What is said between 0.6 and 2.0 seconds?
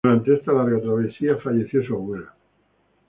travesía falleció su